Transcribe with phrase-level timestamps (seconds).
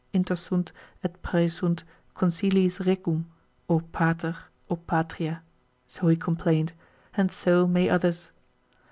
[0.15, 0.71] intersunt
[1.03, 1.83] et praesunt
[2.15, 3.27] consiliis regum,
[3.69, 4.35] o pater,
[4.67, 5.43] o patria?
[5.87, 6.73] so he complained,
[7.13, 8.31] and so may others.